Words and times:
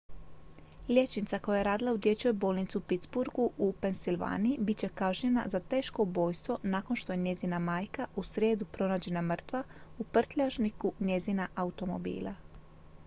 liječnica 0.87 1.39
koji 1.39 1.57
je 1.57 1.63
radila 1.63 1.91
u 1.93 1.97
dječjoj 1.97 2.33
bolnici 2.33 2.77
u 2.77 2.81
pittsburgu 2.81 3.51
u 3.57 3.73
pennsylvaniji 3.81 4.59
bit 4.59 4.77
će 4.77 4.89
kažnjena 4.89 5.43
za 5.47 5.59
teško 5.59 6.01
ubojstvo 6.03 6.57
nakon 6.63 6.95
što 6.95 7.13
je 7.13 7.17
njezina 7.17 7.59
majka 7.59 8.07
u 8.15 8.23
srijedu 8.23 8.65
pronađena 8.65 9.21
mrtva 9.21 9.63
u 9.99 10.03
prljažniku 10.03 10.93
njezina 10.99 11.47
automobila 11.55 12.35